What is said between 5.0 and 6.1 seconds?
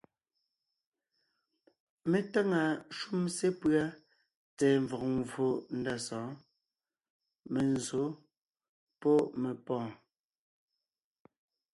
mvfò ndá